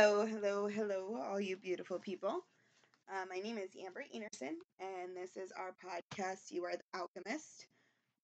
[0.00, 2.40] Hello, hello, hello, all you beautiful people.
[3.12, 7.66] Uh, my name is Amber Enerson, and this is our podcast, You Are the Alchemist.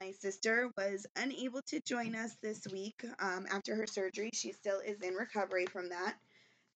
[0.01, 4.31] My sister was unable to join us this week um, after her surgery.
[4.33, 6.15] She still is in recovery from that,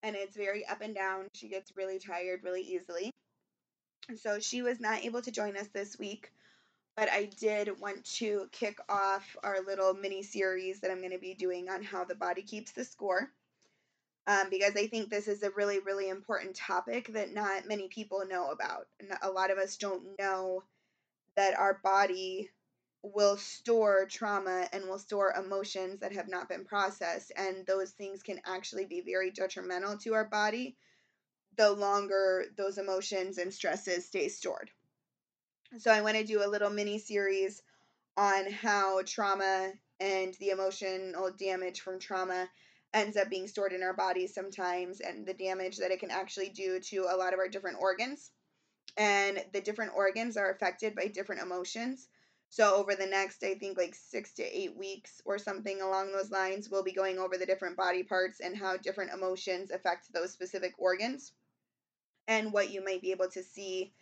[0.02, 1.29] and it's very up and down.
[1.32, 3.11] She gets really tired really easily.
[4.16, 6.30] So she was not able to join us this week,
[6.95, 11.19] but I did want to kick off our little mini series that I'm going to
[11.19, 13.30] be doing on how the body keeps the score
[14.30, 18.23] um, because I think this is a really, really important topic that not many people
[18.29, 18.87] know about.
[19.01, 20.62] And a lot of us don't know
[21.37, 22.48] that our body
[23.02, 27.33] will store trauma and will store emotions that have not been processed.
[27.37, 30.77] And those things can actually be very detrimental to our body
[31.57, 34.71] the longer those emotions and stresses stay stored.
[35.79, 37.63] So, I want to do a little mini series
[38.16, 42.49] on how trauma and the emotional damage from trauma
[42.93, 46.49] ends up being stored in our bodies sometimes and the damage that it can actually
[46.49, 48.30] do to a lot of our different organs.
[48.97, 52.09] And the different organs are affected by different emotions.
[52.52, 56.32] So, over the next, I think, like six to eight weeks or something along those
[56.32, 60.32] lines, we'll be going over the different body parts and how different emotions affect those
[60.32, 61.32] specific organs
[62.27, 63.93] and what you might be able to see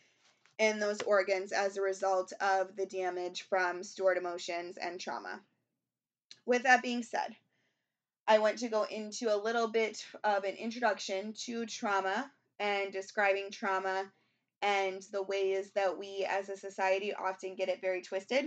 [0.59, 5.41] in those organs as a result of the damage from stored emotions and trauma.
[6.47, 7.37] With that being said,
[8.31, 13.51] I want to go into a little bit of an introduction to trauma and describing
[13.51, 14.05] trauma
[14.61, 18.45] and the ways that we as a society often get it very twisted.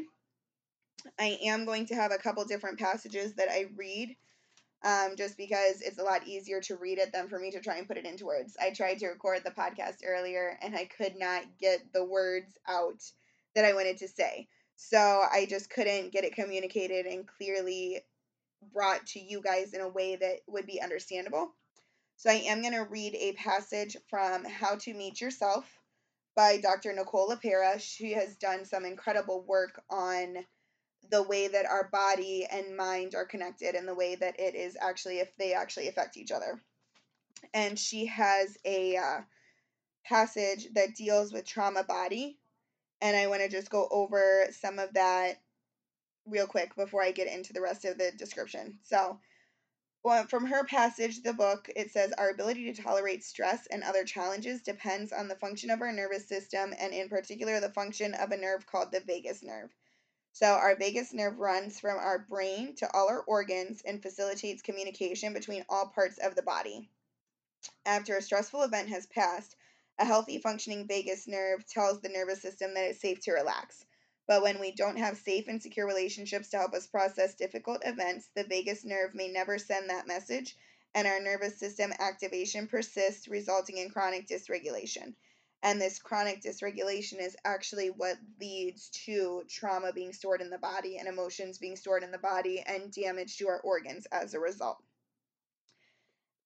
[1.20, 4.16] I am going to have a couple different passages that I read
[4.84, 7.78] um, just because it's a lot easier to read it than for me to try
[7.78, 8.56] and put it into words.
[8.62, 13.02] I tried to record the podcast earlier and I could not get the words out
[13.56, 14.48] that I wanted to say.
[14.76, 18.02] So I just couldn't get it communicated and clearly
[18.74, 21.52] brought to you guys in a way that would be understandable.
[22.18, 25.66] So I am going to read a passage from How to Meet Yourself
[26.36, 26.94] by Dr.
[26.94, 27.80] Nicole LePera.
[27.80, 30.38] She has done some incredible work on
[31.10, 34.78] the way that our body and mind are connected and the way that it is
[34.80, 36.62] actually if they actually affect each other.
[37.54, 39.22] And she has a uh,
[40.06, 42.38] passage that deals with trauma body
[43.02, 45.42] and I want to just go over some of that
[46.26, 48.80] real quick before I get into the rest of the description.
[48.84, 49.20] So,
[50.04, 54.04] well, from her passage, the book, it says our ability to tolerate stress and other
[54.04, 58.32] challenges depends on the function of our nervous system, and in particular, the function of
[58.32, 59.70] a nerve called the vagus nerve.
[60.34, 65.34] So, our vagus nerve runs from our brain to all our organs and facilitates communication
[65.34, 66.90] between all parts of the body.
[67.86, 69.56] After a stressful event has passed,
[70.00, 73.86] a healthy functioning vagus nerve tells the nervous system that it's safe to relax.
[74.32, 78.30] But when we don't have safe and secure relationships to help us process difficult events,
[78.34, 80.56] the vagus nerve may never send that message,
[80.96, 85.16] and our nervous system activation persists, resulting in chronic dysregulation.
[85.64, 90.98] And this chronic dysregulation is actually what leads to trauma being stored in the body
[90.98, 94.82] and emotions being stored in the body and damage to our organs as a result.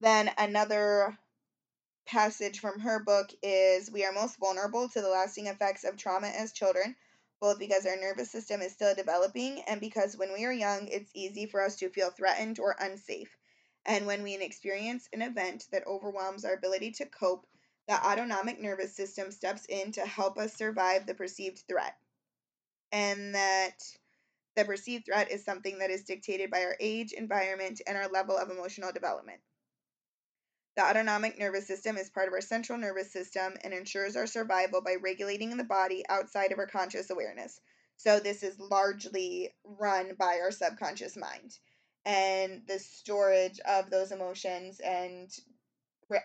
[0.01, 1.15] Then another
[2.07, 6.29] passage from her book is We are most vulnerable to the lasting effects of trauma
[6.29, 6.95] as children
[7.45, 11.11] both because our nervous system is still developing and because when we are young, it's
[11.13, 13.37] easy for us to feel threatened or unsafe.
[13.85, 17.45] And when we experience an event that overwhelms our ability to cope,
[17.87, 21.95] the autonomic nervous system steps in to help us survive the perceived threat.
[22.91, 23.77] And that
[24.55, 28.35] the perceived threat is something that is dictated by our age, environment, and our level
[28.35, 29.41] of emotional development.
[30.75, 34.81] The autonomic nervous system is part of our central nervous system and ensures our survival
[34.81, 37.61] by regulating the body outside of our conscious awareness.
[37.97, 41.57] So, this is largely run by our subconscious mind.
[42.05, 45.31] And the storage of those emotions and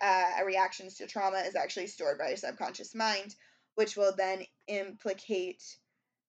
[0.03, 3.35] uh, reactions to trauma is actually stored by our subconscious mind,
[3.77, 5.63] which will then implicate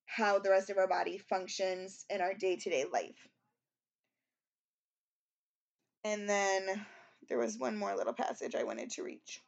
[0.05, 3.27] how the rest of our body functions in our day to day life.
[6.03, 6.85] And then
[7.31, 9.41] there was one more little passage I wanted to reach.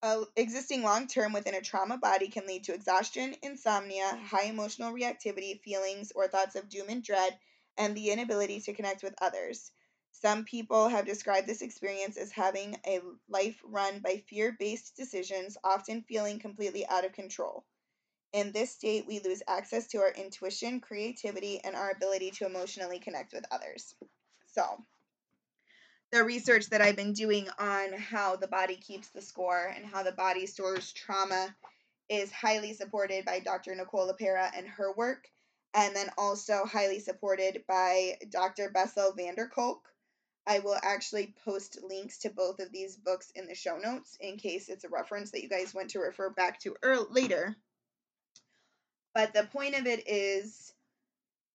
[0.00, 4.92] Uh, existing long term within a trauma body can lead to exhaustion, insomnia, high emotional
[4.92, 7.36] reactivity, feelings or thoughts of doom and dread,
[7.76, 9.72] and the inability to connect with others.
[10.12, 15.56] Some people have described this experience as having a life run by fear based decisions,
[15.64, 17.64] often feeling completely out of control.
[18.32, 23.00] In this state, we lose access to our intuition, creativity, and our ability to emotionally
[23.00, 23.96] connect with others.
[24.46, 24.84] So,
[26.12, 30.02] the research that I've been doing on how the body keeps the score and how
[30.02, 31.54] the body stores trauma
[32.08, 33.74] is highly supported by Dr.
[33.74, 35.28] Nicole LePera and her work,
[35.74, 38.70] and then also highly supported by Dr.
[38.70, 39.80] Bessel van der Kolk.
[40.46, 44.36] I will actually post links to both of these books in the show notes in
[44.36, 46.76] case it's a reference that you guys want to refer back to
[47.10, 47.56] later.
[49.12, 50.72] But the point of it is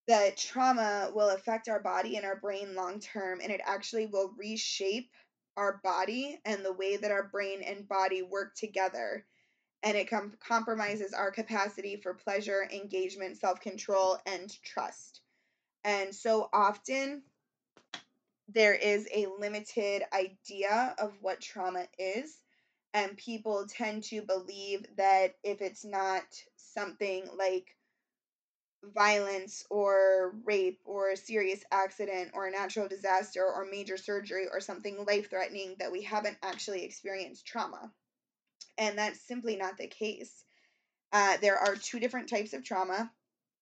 [0.07, 4.33] that trauma will affect our body and our brain long term, and it actually will
[4.38, 5.12] reshape
[5.57, 9.25] our body and the way that our brain and body work together.
[9.83, 15.21] And it com- compromises our capacity for pleasure, engagement, self control, and trust.
[15.83, 17.24] And so often,
[18.48, 22.38] there is a limited idea of what trauma is.
[22.94, 26.24] And people tend to believe that if it's not
[26.57, 27.75] something like
[28.83, 34.60] violence or rape or a serious accident or a natural disaster or major surgery or
[34.60, 37.92] something life threatening that we haven't actually experienced trauma.
[38.78, 40.44] And that's simply not the case.
[41.13, 43.12] Uh, there are two different types of trauma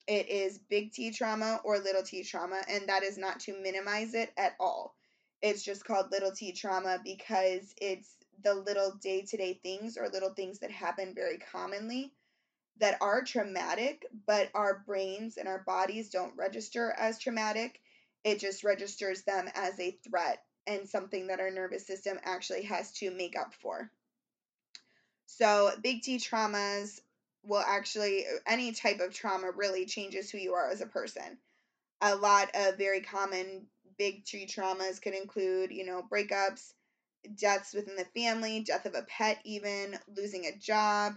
[0.10, 4.16] it is big T trauma or little t trauma, and that is not to minimize
[4.16, 4.96] it at all.
[5.42, 10.10] It's just called little t trauma because it's the little day to day things or
[10.10, 12.12] little things that happen very commonly
[12.80, 17.80] that are traumatic, but our brains and our bodies don't register as traumatic.
[18.24, 22.92] It just registers them as a threat and something that our nervous system actually has
[22.94, 23.92] to make up for.
[25.26, 27.00] So, big T traumas
[27.44, 31.38] will actually, any type of trauma really changes who you are as a person.
[32.02, 33.68] A lot of very common
[33.98, 36.74] big T traumas could include, you know, breakups,
[37.36, 41.16] deaths within the family, death of a pet, even losing a job,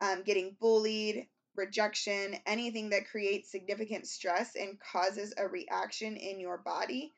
[0.00, 1.26] um, getting bullied,
[1.56, 7.12] rejection, anything that creates significant stress and causes a reaction in your body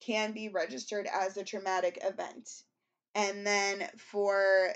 [0.00, 2.48] can be registered as a traumatic event.
[3.14, 4.74] And then for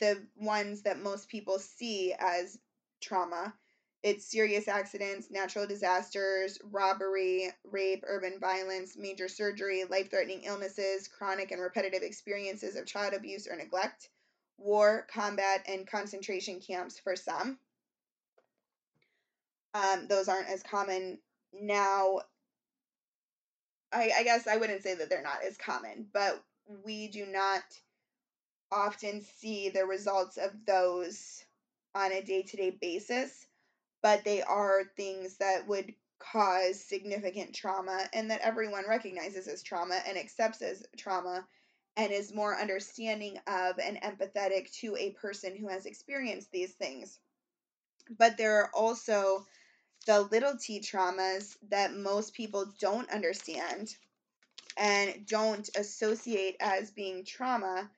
[0.00, 2.58] the ones that most people see as
[3.00, 3.54] trauma,
[4.02, 11.50] it's serious accidents, natural disasters, robbery, rape, urban violence, major surgery, life threatening illnesses, chronic
[11.50, 14.08] and repetitive experiences of child abuse or neglect,
[14.58, 17.58] war, combat, and concentration camps for some.
[19.74, 21.18] Um, those aren't as common
[21.52, 22.20] now.
[23.92, 26.42] I, I guess I wouldn't say that they're not as common, but
[26.84, 27.62] we do not
[28.70, 31.42] often see the results of those
[31.94, 33.46] on a day to day basis,
[34.02, 39.98] but they are things that would cause significant trauma and that everyone recognizes as trauma
[40.06, 41.46] and accepts as trauma
[41.98, 47.18] and is more understanding of and empathetic to a person who has experienced these things.
[48.16, 49.44] But there are also
[50.06, 53.94] the little t traumas that most people don't understand
[54.76, 57.90] and don't associate as being trauma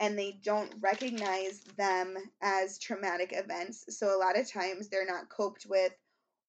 [0.00, 3.84] and they don't recognize them as traumatic events.
[3.96, 5.92] So a lot of times they're not coped with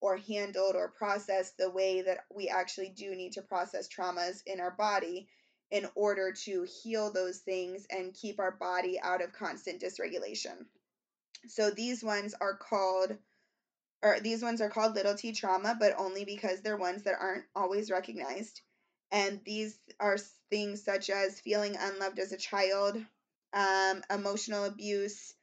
[0.01, 4.59] or handled or processed the way that we actually do need to process traumas in
[4.59, 5.27] our body
[5.71, 10.65] in order to heal those things and keep our body out of constant dysregulation.
[11.47, 13.17] So these ones are called
[14.03, 17.45] or these ones are called little t trauma, but only because they're ones that aren't
[17.55, 18.61] always recognized.
[19.11, 20.17] And these are
[20.49, 23.03] things such as feeling unloved as a child,
[23.53, 25.33] um, emotional abuse,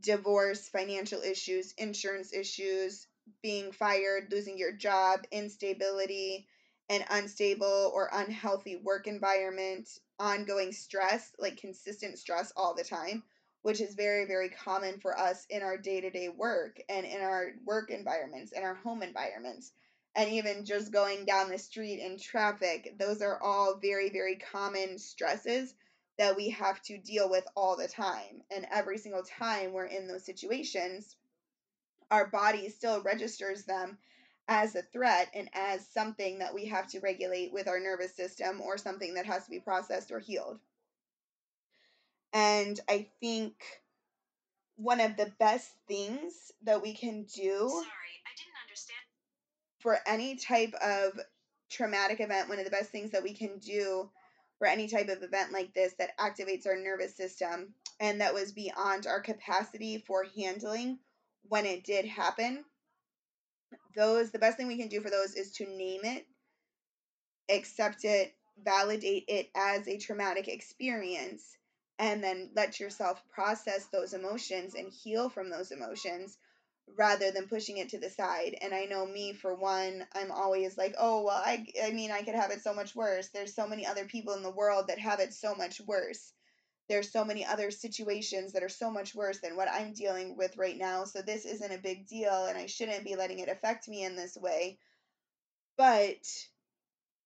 [0.00, 3.06] divorce, financial issues, insurance issues,
[3.42, 6.48] being fired, losing your job, instability,
[6.88, 13.22] an unstable or unhealthy work environment, ongoing stress, like consistent stress all the time,
[13.62, 17.20] which is very, very common for us in our day to day work and in
[17.20, 19.72] our work environments, in our home environments,
[20.16, 22.94] and even just going down the street in traffic.
[22.98, 25.74] Those are all very, very common stresses
[26.18, 28.42] that we have to deal with all the time.
[28.50, 31.14] And every single time we're in those situations,
[32.10, 33.98] our body still registers them
[34.48, 38.60] as a threat and as something that we have to regulate with our nervous system
[38.62, 40.58] or something that has to be processed or healed.
[42.32, 43.54] And I think
[44.76, 47.84] one of the best things that we can do Sorry,
[48.24, 48.98] I didn't understand.
[49.80, 51.20] for any type of
[51.70, 54.10] traumatic event, one of the best things that we can do
[54.58, 58.52] for any type of event like this that activates our nervous system and that was
[58.52, 60.98] beyond our capacity for handling
[61.48, 62.64] when it did happen.
[63.98, 66.26] Those, the best thing we can do for those is to name it,
[67.50, 71.56] accept it, validate it as a traumatic experience,
[71.98, 76.38] and then let yourself process those emotions and heal from those emotions
[76.96, 78.56] rather than pushing it to the side.
[78.62, 82.22] And I know me for one, I'm always like, "Oh, well, I I mean, I
[82.22, 83.28] could have it so much worse.
[83.28, 86.32] There's so many other people in the world that have it so much worse.
[86.88, 90.56] There's so many other situations that are so much worse than what I'm dealing with
[90.56, 91.04] right now.
[91.04, 94.16] So this isn't a big deal and I shouldn't be letting it affect me in
[94.16, 94.78] this way."
[95.76, 96.26] But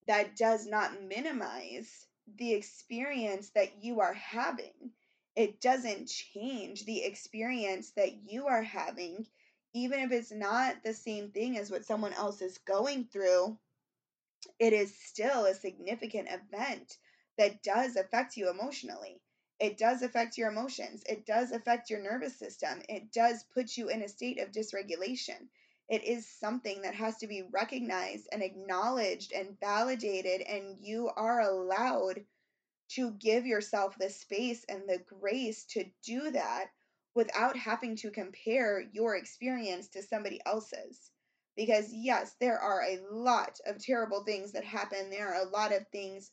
[0.07, 4.93] that does not minimize the experience that you are having.
[5.35, 9.27] It doesn't change the experience that you are having,
[9.75, 13.59] even if it's not the same thing as what someone else is going through.
[14.59, 16.99] It is still a significant event
[17.39, 19.21] that does affect you emotionally.
[19.63, 21.05] It does affect your emotions.
[21.09, 22.83] It does affect your nervous system.
[22.89, 25.47] It does put you in a state of dysregulation.
[25.89, 31.43] It is something that has to be recognized and acknowledged and validated, and you are
[31.43, 32.25] allowed
[32.95, 36.67] to give yourself the space and the grace to do that
[37.15, 41.13] without having to compare your experience to somebody else's.
[41.57, 45.09] Because, yes, there are a lot of terrible things that happen.
[45.09, 46.33] There are a lot of things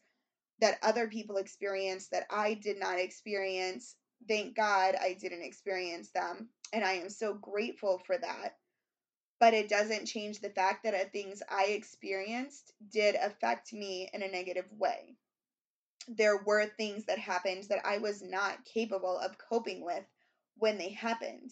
[0.61, 3.95] that other people experienced that I did not experience.
[4.27, 6.49] Thank God I didn't experience them.
[6.73, 8.57] And I am so grateful for that.
[9.39, 14.27] But it doesn't change the fact that things I experienced did affect me in a
[14.27, 15.15] negative way.
[16.07, 20.03] There were things that happened that I was not capable of coping with
[20.57, 21.51] when they happened.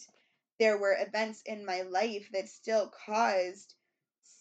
[0.58, 3.74] There were events in my life that still caused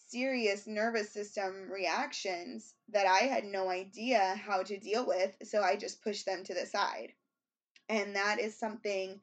[0.07, 5.75] serious nervous system reactions that I had no idea how to deal with, so I
[5.75, 7.13] just pushed them to the side.
[7.89, 9.19] And that is something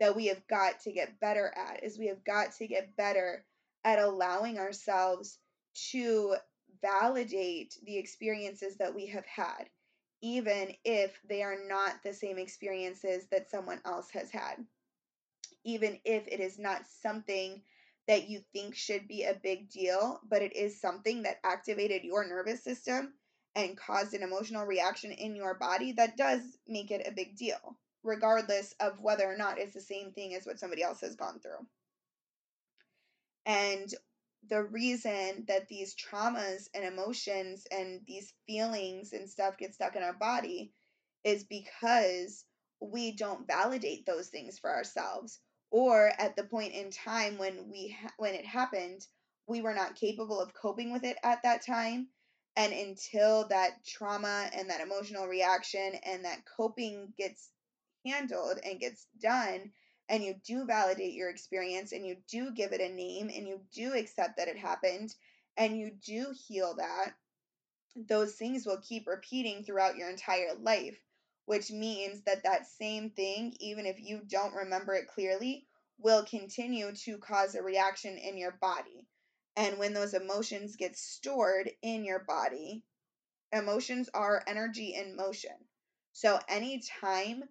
[0.00, 3.44] that we have got to get better at is we have got to get better
[3.84, 5.38] at allowing ourselves
[5.90, 6.36] to
[6.82, 9.68] validate the experiences that we have had
[10.22, 14.56] even if they are not the same experiences that someone else has had
[15.64, 17.62] even if it is not something
[18.06, 22.26] that you think should be a big deal, but it is something that activated your
[22.26, 23.14] nervous system
[23.54, 27.78] and caused an emotional reaction in your body, that does make it a big deal,
[28.02, 31.38] regardless of whether or not it's the same thing as what somebody else has gone
[31.40, 31.66] through.
[33.46, 33.88] And
[34.50, 40.02] the reason that these traumas and emotions and these feelings and stuff get stuck in
[40.02, 40.72] our body
[41.22, 42.44] is because
[42.80, 45.40] we don't validate those things for ourselves
[45.70, 49.06] or at the point in time when we ha- when it happened
[49.46, 52.08] we were not capable of coping with it at that time.
[52.56, 57.50] And until that trauma and that emotional reaction and that coping gets
[58.06, 59.72] handled and gets done
[60.08, 63.60] and you do validate your experience and you do give it a name and you
[63.72, 65.14] do accept that it happened
[65.56, 67.14] and you do heal that
[67.96, 70.98] those things will keep repeating throughout your entire life
[71.46, 75.66] which means that that same thing, even if you don't remember it clearly,
[75.98, 79.06] will continue to cause a reaction in your body.
[79.56, 82.82] And when those emotions get stored in your body,
[83.52, 85.56] emotions are energy in motion.
[86.12, 87.44] So anytime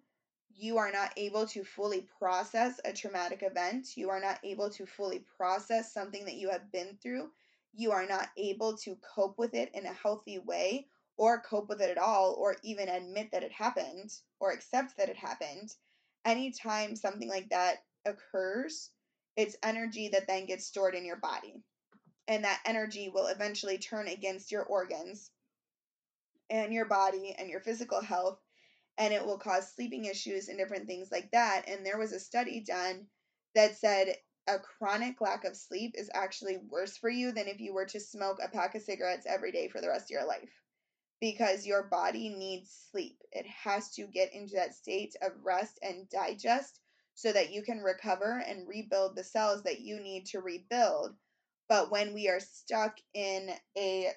[0.56, 4.86] you are not able to fully process a traumatic event, you are not able to
[4.86, 7.30] fully process something that you have been through,
[7.74, 10.86] you are not able to cope with it in a healthy way,
[11.16, 15.08] or cope with it at all, or even admit that it happened, or accept that
[15.08, 15.74] it happened,
[16.24, 18.90] anytime something like that occurs,
[19.36, 21.62] it's energy that then gets stored in your body.
[22.26, 25.30] And that energy will eventually turn against your organs
[26.50, 28.40] and your body and your physical health,
[28.98, 31.68] and it will cause sleeping issues and different things like that.
[31.68, 33.06] And there was a study done
[33.54, 34.16] that said
[34.46, 38.00] a chronic lack of sleep is actually worse for you than if you were to
[38.00, 40.63] smoke a pack of cigarettes every day for the rest of your life
[41.24, 43.16] because your body needs sleep.
[43.32, 46.80] It has to get into that state of rest and digest
[47.14, 51.14] so that you can recover and rebuild the cells that you need to rebuild.
[51.66, 54.10] But when we are stuck in a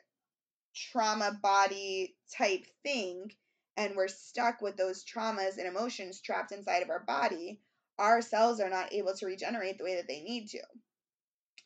[0.76, 3.32] trauma body type thing
[3.78, 7.62] and we're stuck with those traumas and emotions trapped inside of our body,
[7.98, 10.60] our cells are not able to regenerate the way that they need to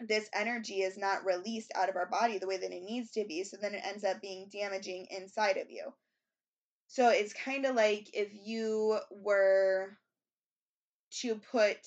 [0.07, 3.25] this energy is not released out of our body the way that it needs to
[3.25, 3.43] be.
[3.43, 5.93] So then it ends up being damaging inside of you.
[6.87, 9.97] So it's kind of like if you were
[11.21, 11.77] to put,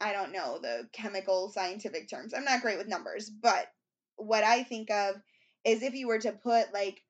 [0.00, 2.34] I don't know, the chemical scientific terms.
[2.34, 3.66] I'm not great with numbers, but
[4.16, 5.16] what I think of
[5.64, 7.02] is if you were to put like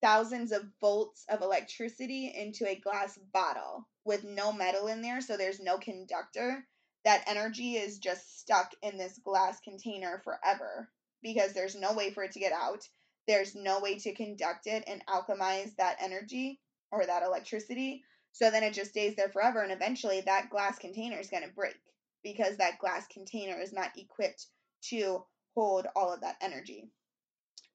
[0.00, 5.36] thousands of volts of electricity into a glass bottle with no metal in there, so
[5.36, 6.64] there's no conductor
[7.04, 10.88] that energy is just stuck in this glass container forever
[11.22, 12.86] because there's no way for it to get out.
[13.26, 18.02] There's no way to conduct it and alchemize that energy or that electricity.
[18.32, 19.62] So then it just stays there forever.
[19.62, 21.76] And eventually that glass container is going to break
[22.22, 24.46] because that glass container is not equipped
[24.90, 25.24] to
[25.54, 26.88] hold all of that energy.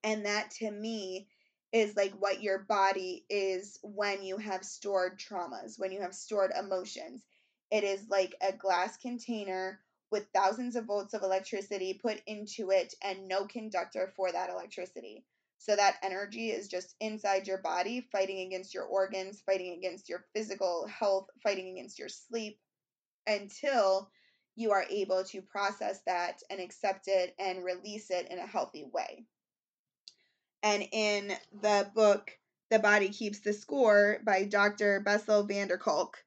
[0.02, 1.28] And that to me
[1.72, 6.52] is like what your body is when you have stored traumas, when you have stored
[6.58, 7.22] emotions.
[7.74, 9.80] It is like a glass container
[10.12, 15.24] with thousands of volts of electricity put into it and no conductor for that electricity.
[15.58, 20.24] So that energy is just inside your body, fighting against your organs, fighting against your
[20.32, 22.60] physical health, fighting against your sleep
[23.26, 24.08] until
[24.54, 28.84] you are able to process that and accept it and release it in a healthy
[28.92, 29.24] way.
[30.62, 32.38] And in the book,
[32.70, 35.00] The Body Keeps the Score by Dr.
[35.00, 36.24] Bessel van der Kolk,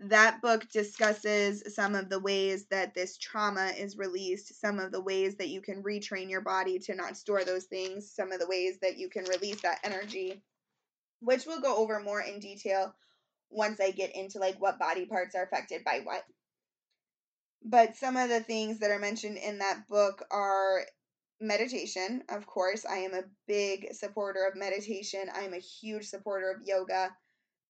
[0.00, 5.00] that book discusses some of the ways that this trauma is released, some of the
[5.00, 8.46] ways that you can retrain your body to not store those things, some of the
[8.46, 10.42] ways that you can release that energy,
[11.20, 12.94] which we'll go over more in detail
[13.50, 16.22] once I get into like what body parts are affected by what.
[17.62, 20.80] But some of the things that are mentioned in that book are
[21.42, 22.22] meditation.
[22.30, 25.28] Of course, I am a big supporter of meditation.
[25.34, 27.10] I am a huge supporter of yoga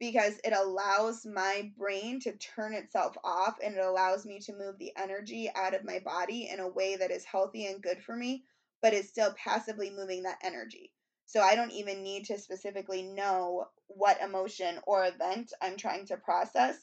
[0.00, 4.78] because it allows my brain to turn itself off and it allows me to move
[4.78, 8.16] the energy out of my body in a way that is healthy and good for
[8.16, 8.42] me,
[8.80, 10.90] but is still passively moving that energy.
[11.26, 16.16] So I don't even need to specifically know what emotion or event I'm trying to
[16.16, 16.76] process.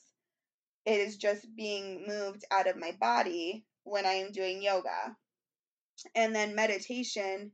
[0.85, 5.17] It is just being moved out of my body when I am doing yoga.
[6.13, 7.51] And then meditation,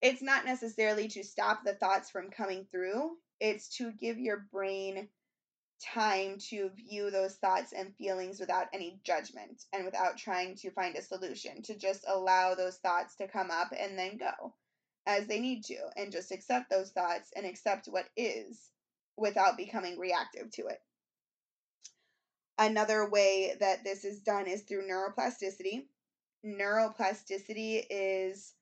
[0.00, 5.08] it's not necessarily to stop the thoughts from coming through, it's to give your brain
[5.82, 10.96] time to view those thoughts and feelings without any judgment and without trying to find
[10.96, 14.54] a solution, to just allow those thoughts to come up and then go
[15.06, 18.70] as they need to, and just accept those thoughts and accept what is
[19.16, 20.80] without becoming reactive to it.
[22.58, 25.84] Another way that this is done is through neuroplasticity.
[26.44, 28.54] Neuroplasticity is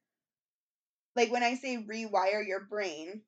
[1.17, 3.23] like when I say rewire your brain,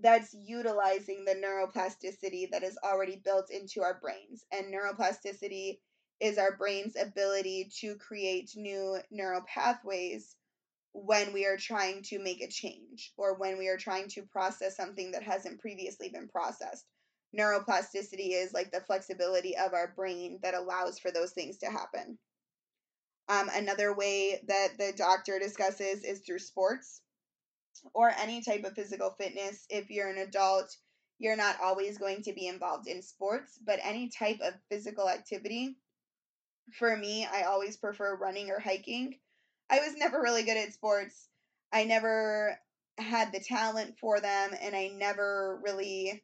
[0.00, 4.44] that's utilizing the neuroplasticity that is already built into our brains.
[4.52, 5.78] And neuroplasticity
[6.20, 10.36] is our brain's ability to create new neural pathways
[10.92, 14.76] when we are trying to make a change or when we are trying to process
[14.76, 16.86] something that hasn't previously been processed.
[17.36, 22.18] Neuroplasticity is like the flexibility of our brain that allows for those things to happen.
[23.28, 27.00] Um, another way that the doctor discusses is through sports
[27.94, 29.66] or any type of physical fitness.
[29.68, 30.76] If you're an adult,
[31.18, 35.76] you're not always going to be involved in sports, but any type of physical activity.
[36.78, 39.18] For me, I always prefer running or hiking.
[39.70, 41.28] I was never really good at sports.
[41.72, 42.58] I never
[42.98, 46.22] had the talent for them, and I never really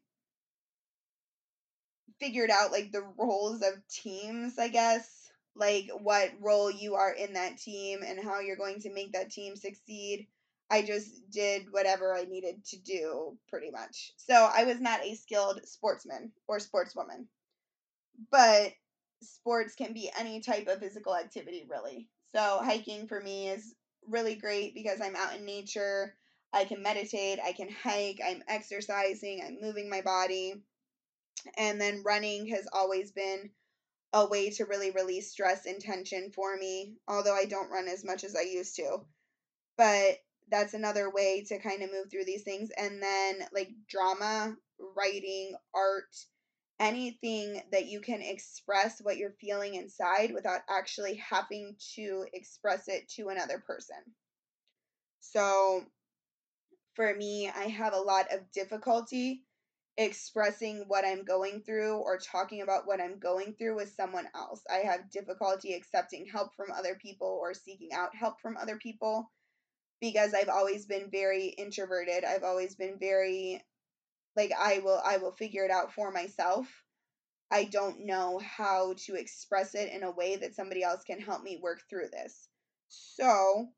[2.20, 5.30] figured out like the roles of teams, I guess.
[5.54, 9.30] Like what role you are in that team and how you're going to make that
[9.30, 10.28] team succeed.
[10.70, 14.12] I just did whatever I needed to do, pretty much.
[14.16, 17.26] So I was not a skilled sportsman or sportswoman.
[18.31, 18.72] But
[19.22, 22.09] sports can be any type of physical activity, really.
[22.35, 23.74] So hiking for me is
[24.07, 26.14] really great because I'm out in nature.
[26.52, 30.54] I can meditate, I can hike, I'm exercising, I'm moving my body.
[31.57, 33.50] And then running has always been
[34.12, 38.04] a way to really release stress and tension for me, although I don't run as
[38.04, 39.04] much as I used to.
[39.76, 40.16] But
[40.50, 42.70] that's another way to kind of move through these things.
[42.76, 44.54] And then like drama,
[44.96, 46.14] writing, art,
[46.80, 53.08] anything that you can express what you're feeling inside without actually having to express it
[53.16, 53.96] to another person.
[55.20, 55.84] So
[56.94, 59.42] for me, I have a lot of difficulty
[59.96, 64.62] expressing what I'm going through or talking about what I'm going through with someone else.
[64.70, 69.28] I have difficulty accepting help from other people or seeking out help from other people
[70.00, 72.24] because I've always been very introverted.
[72.24, 73.62] I've always been very
[74.37, 76.66] like I will I will figure it out for myself.
[77.50, 81.42] I don't know how to express it in a way that somebody else can help
[81.42, 82.48] me work through this.
[82.88, 83.68] So,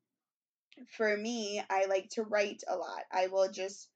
[0.97, 3.03] for me, I like to write a lot.
[3.11, 3.89] I will just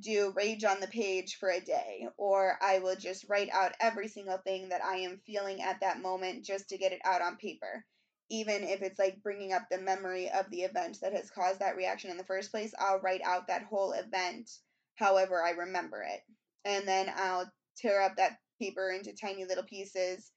[0.00, 4.08] do rage on the page for a day, or I will just write out every
[4.08, 7.36] single thing that I am feeling at that moment just to get it out on
[7.36, 7.84] paper
[8.30, 11.76] even if it's like bringing up the memory of the event that has caused that
[11.76, 14.50] reaction in the first place, I'll write out that whole event
[14.96, 16.20] however I remember it.
[16.64, 20.30] And then I'll tear up that paper into tiny little pieces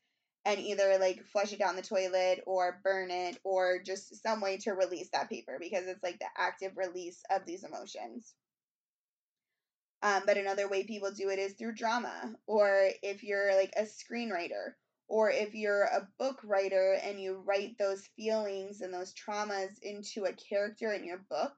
[0.45, 4.58] and either like flush it down the toilet or burn it or just some way
[4.58, 8.34] to release that paper because it's like the active release of these emotions.
[10.02, 13.82] Um, but another way people do it is through drama, or if you're like a
[13.82, 14.73] screenwriter,
[15.07, 20.25] or if you're a book writer and you write those feelings and those traumas into
[20.25, 21.53] a character in your book,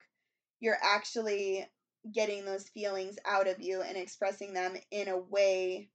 [0.59, 1.65] you're actually
[2.13, 5.89] getting those feelings out of you and expressing them in a way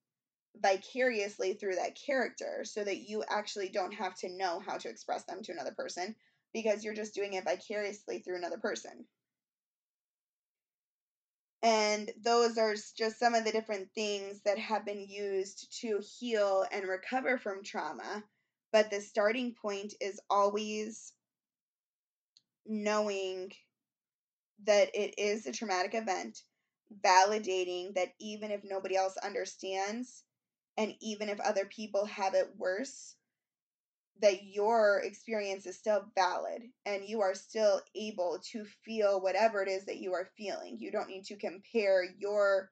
[0.56, 5.24] vicariously through that character so that you actually don't have to know how to express
[5.24, 6.14] them to another person
[6.52, 9.04] because you're just doing it vicariously through another person.
[11.64, 16.66] And those are just some of the different things that have been used to heal
[16.70, 18.22] and recover from trauma.
[18.70, 21.14] But the starting point is always
[22.66, 23.52] knowing
[24.64, 26.38] that it is a traumatic event,
[27.02, 30.22] validating that even if nobody else understands,
[30.76, 33.16] and even if other people have it worse,
[34.20, 39.68] that your experience is still valid and you are still able to feel whatever it
[39.68, 40.76] is that you are feeling.
[40.78, 42.70] You don't need to compare your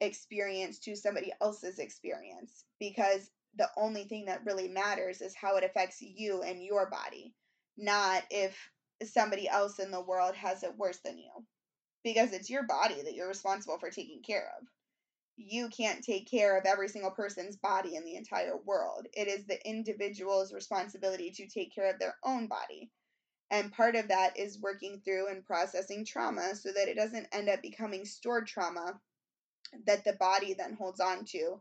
[0.00, 5.64] experience to somebody else's experience because the only thing that really matters is how it
[5.64, 7.34] affects you and your body,
[7.76, 8.56] not if
[9.04, 11.30] somebody else in the world has it worse than you.
[12.04, 14.66] Because it's your body that you're responsible for taking care of
[15.38, 19.06] you can't take care of every single person's body in the entire world.
[19.12, 22.90] It is the individual's responsibility to take care of their own body.
[23.50, 27.48] And part of that is working through and processing trauma so that it doesn't end
[27.48, 29.00] up becoming stored trauma
[29.86, 31.60] that the body then holds on to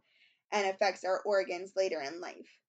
[0.52, 2.60] and affects our organs later in life.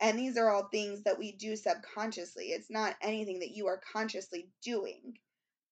[0.00, 2.46] And these are all things that we do subconsciously.
[2.46, 5.18] It's not anything that you are consciously doing.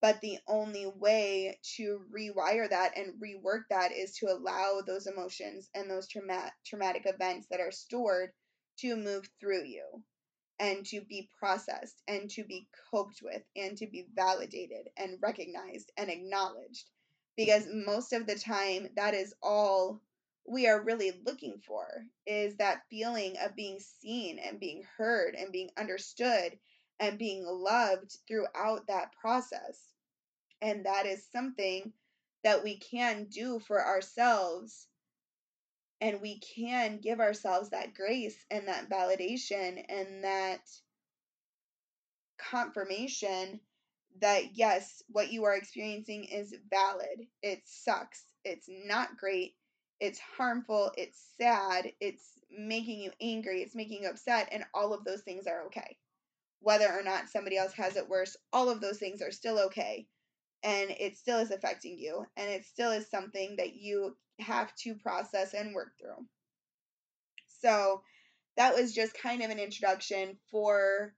[0.06, 5.68] But the only way to rewire that and rework that is to allow those emotions
[5.74, 8.32] and those trauma- traumatic events that are stored
[8.76, 10.04] to move through you
[10.60, 15.90] and to be processed and to be coped with and to be validated and recognized
[15.96, 16.88] and acknowledged.
[17.36, 20.00] Because most of the time, that is all
[20.46, 25.50] we are really looking for is that feeling of being seen and being heard and
[25.50, 26.56] being understood
[27.00, 29.95] and being loved throughout that process.
[30.62, 31.92] And that is something
[32.44, 34.86] that we can do for ourselves.
[36.00, 40.60] And we can give ourselves that grace and that validation and that
[42.38, 43.60] confirmation
[44.20, 47.26] that yes, what you are experiencing is valid.
[47.42, 48.24] It sucks.
[48.44, 49.54] It's not great.
[50.00, 50.92] It's harmful.
[50.96, 51.92] It's sad.
[52.00, 53.62] It's making you angry.
[53.62, 54.48] It's making you upset.
[54.52, 55.96] And all of those things are okay
[56.60, 60.06] whether or not somebody else has it worse, all of those things are still okay.
[60.66, 62.26] And it still is affecting you.
[62.36, 66.26] And it still is something that you have to process and work through.
[67.62, 68.02] So
[68.56, 71.14] that was just kind of an introduction for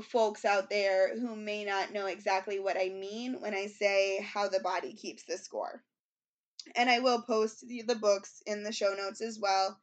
[0.00, 4.48] folks out there who may not know exactly what I mean when I say how
[4.48, 5.82] the body keeps the score.
[6.76, 9.78] And I will post the, the books in the show notes as well.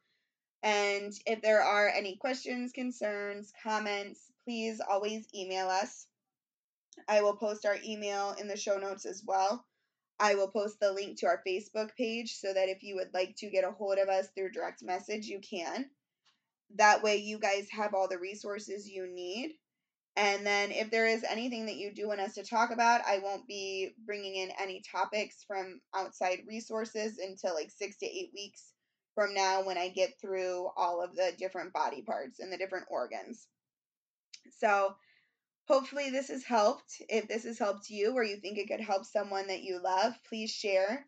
[0.62, 6.06] And if there are any questions, concerns, comments, please always email us.
[7.08, 9.64] I will post our email in the show notes as well.
[10.18, 13.36] I will post the link to our Facebook page so that if you would like
[13.36, 15.86] to get a hold of us through direct message, you can.
[16.76, 19.54] That way, you guys have all the resources you need.
[20.16, 23.20] And then, if there is anything that you do want us to talk about, I
[23.20, 28.74] won't be bringing in any topics from outside resources until like six to eight weeks
[29.14, 32.86] from now when I get through all of the different body parts and the different
[32.90, 33.46] organs.
[34.58, 34.94] So,
[35.70, 37.00] hopefully, this has helped.
[37.08, 40.14] If this has helped you or you think it could help someone that you love,
[40.28, 41.06] please share.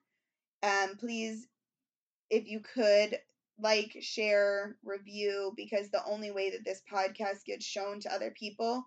[0.63, 1.49] Um, please,
[2.31, 3.19] if you could,
[3.59, 8.85] like, share, review, because the only way that this podcast gets shown to other people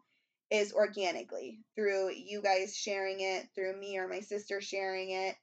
[0.50, 5.36] is organically through you guys sharing it, through me or my sister sharing it,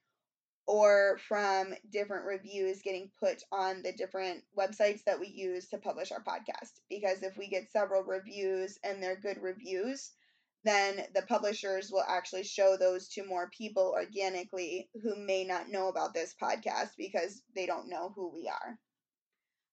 [0.65, 6.11] or from different reviews getting put on the different websites that we use to publish
[6.11, 6.71] our podcast.
[6.89, 10.11] Because if we get several reviews and they're good reviews,
[10.63, 15.89] then the publishers will actually show those to more people organically who may not know
[15.89, 18.79] about this podcast because they don't know who we are.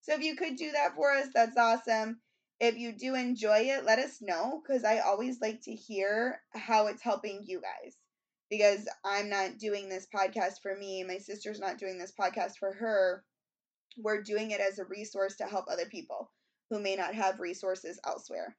[0.03, 2.20] So if you could do that for us, that's awesome.
[2.59, 6.88] If you do enjoy it, let us know because I always like to hear how
[6.88, 7.96] it's helping you guys
[8.50, 11.05] because I'm not doing this podcast for me.
[11.05, 13.24] My sister's not doing this podcast for her.
[13.96, 16.31] We're doing it as a resource to help other people
[16.68, 18.57] who may not have resources elsewhere.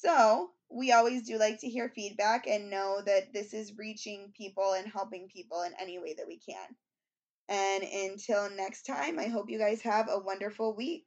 [0.00, 4.72] So, we always do like to hear feedback and know that this is reaching people
[4.72, 6.76] and helping people in any way that we can.
[7.48, 11.06] And until next time, I hope you guys have a wonderful week.